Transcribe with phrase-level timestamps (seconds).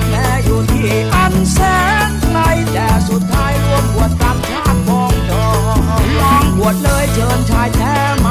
[0.00, 1.58] ดแม้อยู่ที่อันแส
[2.08, 2.38] นไกล
[2.72, 5.78] แต่สุดท้ายรวมบวชตามชาติพองดอง
[6.20, 8.23] ลองบวชเลยเชิญชายแท้